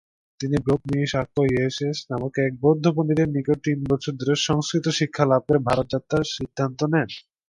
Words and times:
তিনি 0.39 0.57
'ব্রোগ-মি-শাক্য-য়ে-শেস 0.59 1.97
নামক 2.09 2.33
এক 2.45 2.53
বৌদ্ধ 2.63 2.85
পন্ডিতের 2.95 3.29
নিকটে 3.35 3.55
তিন 3.65 3.79
বছর 3.91 4.13
ধরে 4.21 4.35
সংস্কৃত 4.47 4.85
শিক্ষা 4.99 5.23
লাভ 5.25 5.41
করে 5.47 5.59
ভারত 5.67 5.87
যাত্রার 5.93 6.31
সিদ্ধান্ত 6.35 6.79
নেন। 6.93 7.09